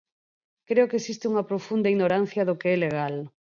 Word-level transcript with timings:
Creo 0.69 0.89
que 0.89 0.99
existe 1.01 1.29
unha 1.31 1.47
profunda 1.49 1.91
ignorancia 1.93 2.41
do 2.47 2.57
que 2.59 2.69
é 2.75 2.77
legal. 2.85 3.15